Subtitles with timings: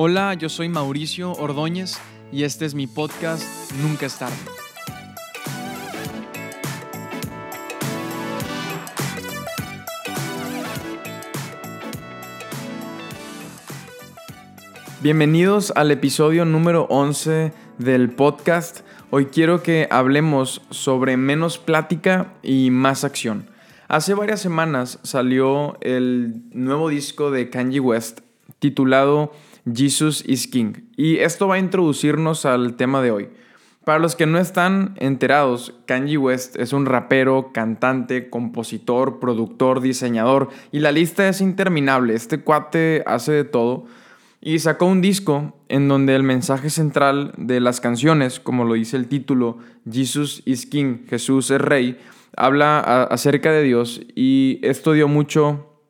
[0.00, 1.98] Hola, yo soy Mauricio Ordóñez
[2.30, 3.42] y este es mi podcast
[3.82, 4.36] Nunca es tarde.
[15.02, 18.82] Bienvenidos al episodio número 11 del podcast.
[19.10, 23.48] Hoy quiero que hablemos sobre menos plática y más acción.
[23.88, 28.20] Hace varias semanas salió el nuevo disco de Kanye West
[28.60, 29.32] titulado
[29.74, 30.74] Jesus is King.
[30.96, 33.28] Y esto va a introducirnos al tema de hoy.
[33.84, 40.50] Para los que no están enterados, Kanye West es un rapero, cantante, compositor, productor, diseñador
[40.72, 42.14] y la lista es interminable.
[42.14, 43.86] Este cuate hace de todo
[44.42, 48.98] y sacó un disco en donde el mensaje central de las canciones, como lo dice
[48.98, 49.56] el título,
[49.90, 51.98] Jesus is King, Jesús es Rey,
[52.36, 55.80] habla acerca de Dios y esto dio mucho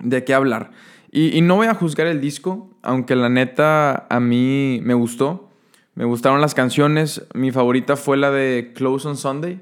[0.00, 0.72] de qué hablar.
[1.10, 5.48] Y, no voy a juzgar el disco, aunque la neta a mí me gustó.
[5.94, 7.24] Me gustaron las canciones.
[7.34, 9.60] Mi favorita fue la de Close on Sunday.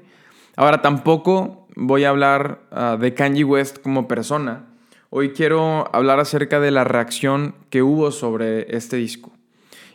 [0.55, 4.65] Ahora tampoco voy a hablar ah, de Kanye West como persona.
[5.09, 9.31] Hoy quiero hablar acerca de la reacción que hubo sobre este disco.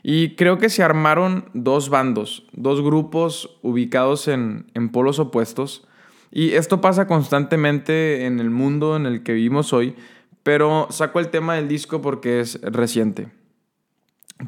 [0.02, 5.86] Y creo que se armaron dos bandos, dos grupos ubicados en, en polos opuestos.
[6.32, 9.94] Y esto pasa constantemente en el mundo en el que vivimos hoy,
[10.42, 13.28] pero saco el tema del disco porque es reciente.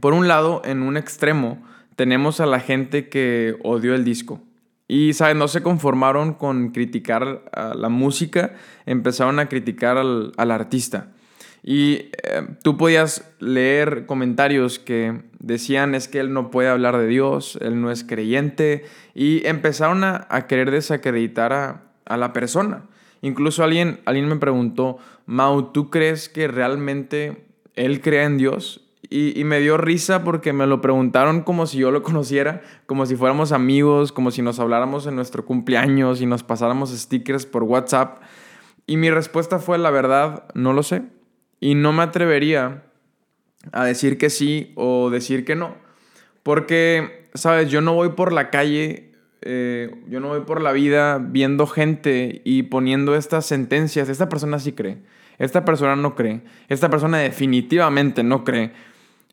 [0.01, 1.63] Por un lado, en un extremo,
[1.97, 4.41] tenemos a la gente que odió el disco.
[4.87, 5.37] Y, ¿sabes?
[5.37, 7.43] No se conformaron con criticar
[7.75, 8.55] la música,
[8.87, 11.09] empezaron a criticar al, artista.
[11.63, 17.07] Y eh, tú podías leer comentarios que decían es que él no puede hablar de
[17.07, 22.85] Dios, él no es creyente, y empezaron a, querer desacreditar a, a la persona.
[23.23, 28.83] Incluso alguien, alguien me preguntó, Mau, ¿tú crees que realmente él crea en Dios?
[29.11, 33.17] Y, me dio risa porque me lo preguntaron como si yo lo conociera, como si
[33.17, 38.23] fuéramos amigos, como si nos habláramos en nuestro cumpleaños y nos pasáramos stickers por WhatsApp.
[38.87, 41.03] Y mi respuesta fue, la verdad, no lo sé.
[41.61, 42.85] Y no me atrevería
[43.73, 45.77] a decir que sí o decir que no.
[46.43, 49.14] Porque, sabes, yo no voy por la calle
[49.47, 54.09] eh, yo no voy por la vida viendo gente y poniendo estas sentencias.
[54.09, 54.97] Esta persona sí cree.
[55.39, 56.41] Esta persona no cree.
[56.71, 58.73] Esta persona definitivamente no cree.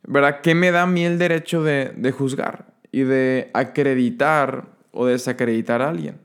[0.05, 0.41] ¿Verdad?
[0.41, 5.89] ¿Qué me da a mí el derecho de, juzgar y de acreditar o desacreditar a
[5.89, 6.17] alguien?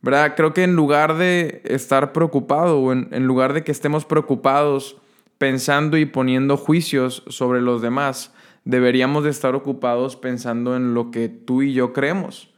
[0.00, 0.34] ¿Verdad?
[0.36, 4.98] Creo que en lugar de estar preocupado o en, en lugar de que estemos preocupados
[5.38, 8.32] pensando y poniendo juicios sobre los demás,
[8.64, 12.53] deberíamos de estar ocupados pensando en lo que tú y yo creemos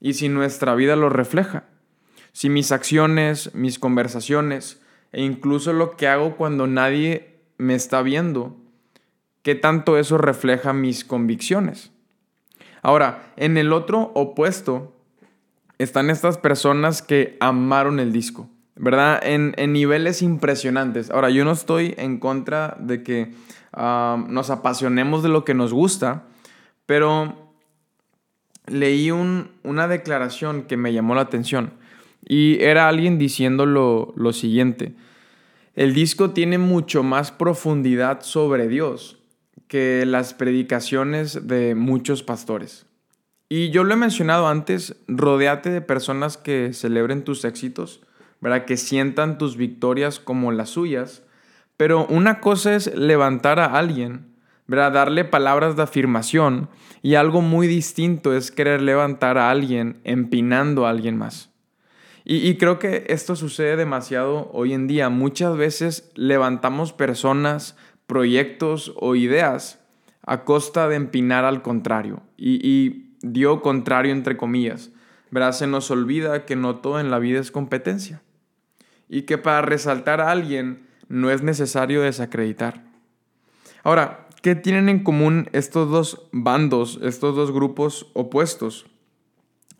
[0.00, 1.64] y si nuestra vida lo refleja.
[2.32, 4.80] Si mis acciones, mis conversaciones
[5.12, 8.56] e incluso lo que hago cuando nadie me está viendo,
[9.42, 11.90] qué tanto eso refleja mis convicciones.
[12.82, 14.94] Ahora, en el otro opuesto
[15.78, 19.20] están estas personas que amaron el disco, ¿verdad?
[19.22, 21.10] En, niveles impresionantes.
[21.10, 23.34] Ahora, yo no estoy en contra de que
[23.72, 26.24] ah, nos apasionemos de lo que nos gusta,
[26.86, 27.47] pero
[28.70, 31.72] leí una declaración que me llamó la atención
[32.26, 34.94] y era alguien diciendo lo, lo siguiente.
[35.74, 39.18] El disco tiene mucho más profundidad sobre Dios
[39.68, 42.86] que las predicaciones de muchos pastores.
[43.48, 48.00] Y yo lo he mencionado antes, rodeate de personas que celebren tus éxitos,
[48.40, 48.64] ¿verdad?
[48.64, 51.22] que sientan tus victorias como las suyas,
[51.76, 54.27] pero una cosa es levantar a alguien
[54.68, 56.68] Darle palabras de afirmación
[57.00, 61.50] y algo muy distinto es querer levantar a alguien empinando a alguien más.
[62.30, 65.08] Y, creo que esto sucede demasiado hoy en día.
[65.08, 67.74] Muchas veces levantamos personas,
[68.06, 69.82] proyectos o ideas
[70.26, 72.20] a costa de empinar al contrario.
[72.36, 74.90] Y, y dio contrario entre comillas.
[75.30, 75.52] ¿verdad?
[75.52, 78.20] Se nos olvida que no todo en la vida es competencia.
[79.08, 82.84] Y que para resaltar a alguien no es necesario desacreditar.
[83.82, 88.86] Ahora, ¿Qué tienen en común estos dos bandos, estos dos grupos opuestos?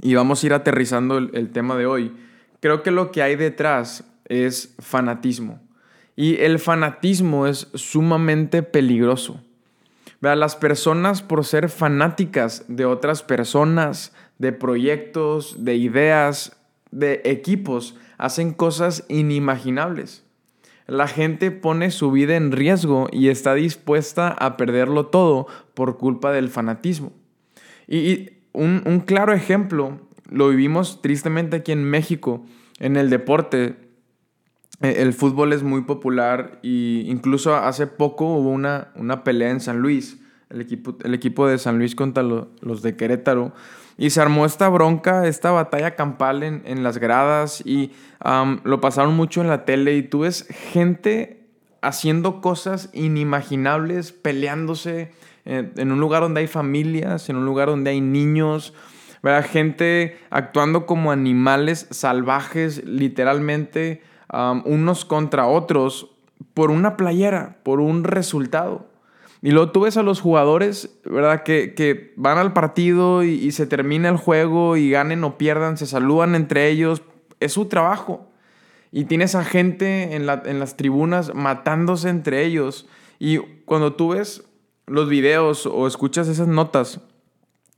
[0.02, 2.12] Y vamos a ir aterrizando el, tema de hoy.
[2.60, 5.60] Creo que lo que hay detrás es fanatismo.
[6.16, 9.40] Y el fanatismo es sumamente peligroso.
[10.20, 16.56] Las personas por ser fanáticas de otras personas, de proyectos, de ideas,
[16.90, 20.24] de equipos, hacen cosas inimaginables.
[20.88, 26.32] La gente pone su vida en riesgo y está dispuesta a perderlo todo por culpa
[26.32, 27.12] del fanatismo.
[27.86, 32.44] Y, un, claro ejemplo, lo vivimos tristemente aquí en México,
[32.80, 33.76] en el deporte.
[34.80, 39.60] E, el fútbol es muy popular e incluso hace poco hubo una, una pelea en
[39.60, 40.18] San Luis
[40.50, 43.52] el equipo, el equipo de San Luis contra los de Querétaro.
[43.96, 47.92] Y se armó esta bronca, esta batalla campal en, las gradas y
[48.62, 51.42] lo pasaron mucho en la tele y tú ves gente
[51.82, 55.10] haciendo cosas inimaginables, peleándose
[55.44, 58.72] en, en un lugar donde hay familias, en un lugar donde hay niños,
[59.22, 59.44] ¿verdad?
[59.48, 64.02] gente actuando como animales salvajes, literalmente,
[64.64, 66.10] unos contra otros,
[66.54, 68.86] por una playera, por un resultado.
[69.40, 71.44] Y luego tú ves a los jugadores, ¿verdad?
[71.44, 76.34] Que, van al partido y, se termina el juego y ganen o pierdan, se saludan
[76.34, 77.02] entre ellos.
[77.38, 78.26] Es su trabajo.
[78.90, 82.88] Y tienes a gente en, las tribunas matándose entre ellos.
[83.20, 84.44] Y cuando tú ves
[84.86, 87.00] los videos o escuchas esas notas,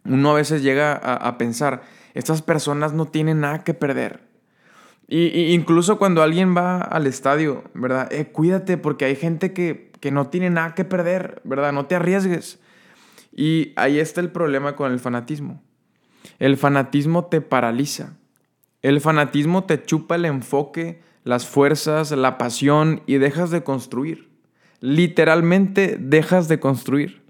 [0.05, 1.83] uno a veces llega a, pensar,
[2.15, 4.21] estas personas no tienen nada que perder.
[5.09, 8.11] Y, incluso cuando alguien va al estadio, ¿verdad?
[8.13, 11.73] Eh, cuídate porque hay gente que que no tiene nada que perder, ¿verdad?
[11.73, 12.59] No te arriesgues.
[13.33, 15.63] Y ahí está el problema con el fanatismo.
[16.39, 18.17] El fanatismo te paraliza.
[18.83, 24.31] El fanatismo te chupa el enfoque, las fuerzas, la pasión y dejas de construir.
[24.81, 27.23] Literalmente dejas de construir.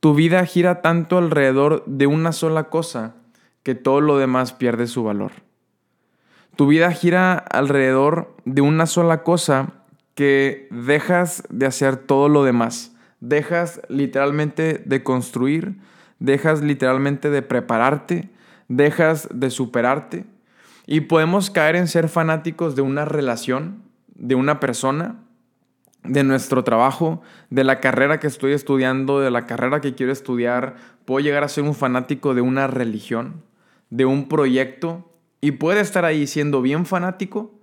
[0.00, 3.16] Tu vida gira tanto alrededor de una sola cosa
[3.62, 5.32] que todo lo demás pierde su valor.
[6.56, 9.84] Tu vida gira alrededor de una sola cosa
[10.18, 12.92] que dejas de hacer todo lo demás.
[13.20, 15.76] Dejas literalmente de construir,
[16.18, 18.28] dejas literalmente de prepararte,
[18.66, 20.24] dejas de superarte.
[20.88, 23.84] Y podemos caer en ser fanáticos de una relación,
[24.16, 25.20] de una persona,
[26.02, 30.74] de nuestro trabajo, de la carrera que estoy estudiando, de la carrera que quiero estudiar.
[31.04, 33.44] Puedo llegar a ser un fanático de una religión,
[33.90, 35.12] de un proyecto.
[35.40, 37.54] Y puede estar ahí siendo bien fanático,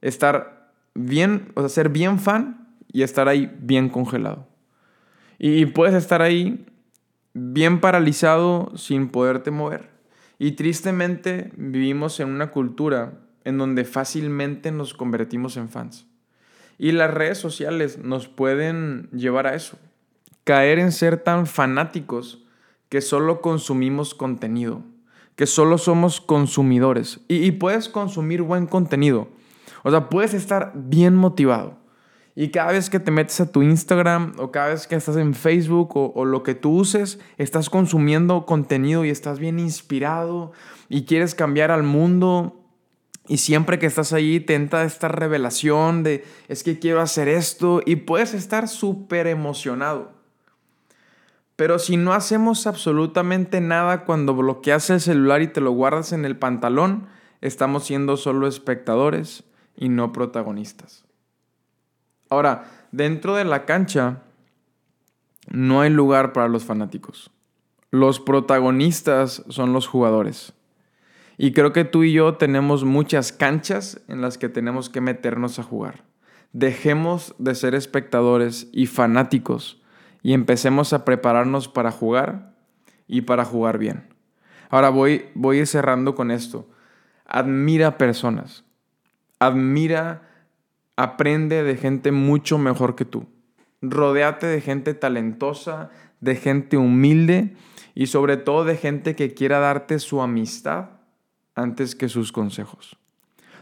[0.00, 0.55] estar
[0.96, 4.48] bien, o sea, ser bien fan y estar ahí bien congelado.
[5.38, 6.66] Y puedes estar ahí
[7.34, 9.90] bien paralizado sin poderte mover.
[10.38, 16.06] Y tristemente vivimos en una cultura en donde fácilmente nos convertimos en fans.
[16.78, 19.78] Y las redes sociales nos pueden llevar a eso.
[20.44, 22.44] Caer en ser tan fanáticos
[22.88, 24.82] que solo consumimos contenido,
[25.36, 27.20] que solo somos consumidores.
[27.28, 29.28] Y, y puedes consumir buen contenido,
[29.86, 31.78] o sea, puedes estar bien motivado.
[32.34, 35.32] Y cada vez que te metes a tu Instagram o cada vez que estás en
[35.32, 40.50] Facebook o, lo que tú uses, estás consumiendo contenido y estás bien inspirado
[40.88, 42.64] y quieres cambiar al mundo.
[43.28, 47.80] Y siempre que estás ahí te entra esta revelación de es que quiero hacer esto
[47.86, 50.10] y puedes estar súper emocionado.
[51.54, 56.24] Pero si no hacemos absolutamente nada cuando bloqueas el celular y te lo guardas en
[56.24, 57.06] el pantalón,
[57.40, 59.44] estamos siendo solo espectadores
[59.76, 61.04] y no protagonistas.
[62.28, 64.22] Ahora, dentro de la cancha
[65.48, 67.30] no hay lugar para los fanáticos.
[67.90, 70.52] Los protagonistas son los jugadores.
[71.38, 75.58] Y creo que tú y yo tenemos muchas canchas en las que tenemos que meternos
[75.58, 76.04] a jugar.
[76.52, 79.82] Dejemos de ser espectadores y fanáticos
[80.22, 82.54] y empecemos a prepararnos para jugar
[83.06, 84.08] y para jugar bien.
[84.70, 86.68] Ahora voy, voy cerrando con esto.
[87.26, 88.65] Admira personas
[89.38, 90.22] admira,
[90.96, 93.26] aprende de gente mucho mejor que tú.
[93.82, 95.90] Rodéate de gente talentosa,
[96.20, 97.54] de gente humilde
[97.94, 100.90] y sobre todo de gente que quiera darte su amistad
[101.54, 102.96] antes que sus consejos.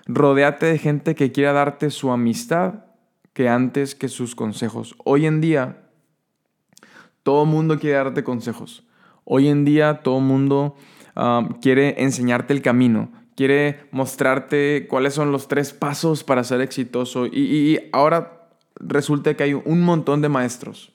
[0.07, 2.85] Rodéate de gente que quiera darte su amistad
[3.33, 4.95] que antes que sus consejos.
[5.04, 5.88] Hoy en día,
[7.23, 8.85] todo mundo quiere darte consejos.
[9.25, 10.76] Hoy en día, todo mundo
[11.16, 17.26] ah, quiere enseñarte el camino, quiere mostrarte cuáles son los tres pasos para ser exitoso.
[17.26, 20.93] Y, ahora resulta que hay un montón de maestros.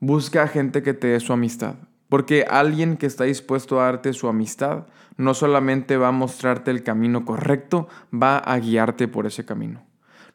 [0.00, 1.76] Busca gente que te dé su amistad.
[2.08, 4.86] Porque alguien que está dispuesto a darte su amistad
[5.16, 9.82] no solamente va a mostrarte el camino correcto, va a guiarte por ese camino.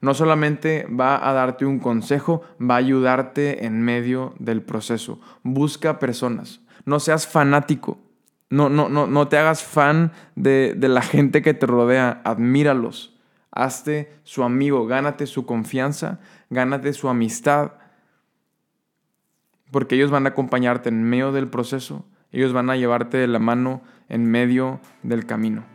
[0.01, 5.19] No solamente va a darte un consejo, va a ayudarte en medio del proceso.
[5.43, 6.61] Busca personas.
[6.85, 7.99] No seas fanático.
[8.49, 13.13] No, no, no, no te hagas fan de, de la gente que te rodea, admíralos.
[13.51, 17.71] Hazte su amigo, gánate su confianza, gánate su amistad,
[19.71, 23.39] porque ellos van a acompañarte en medio del proceso, ellos van a llevarte de la
[23.39, 25.65] mano en medio del camino.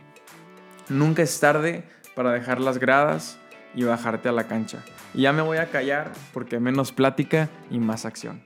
[0.89, 1.83] Nunca es tarde
[2.15, 3.39] para dejar las gradas
[3.75, 4.83] y bajarte a la cancha.
[5.13, 8.43] Y ya me voy a callar porque menos plática y más acción.